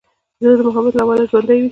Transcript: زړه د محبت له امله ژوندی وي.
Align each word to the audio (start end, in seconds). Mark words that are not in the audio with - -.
زړه 0.41 0.53
د 0.57 0.61
محبت 0.67 0.93
له 0.95 1.01
امله 1.03 1.23
ژوندی 1.31 1.57
وي. 1.61 1.69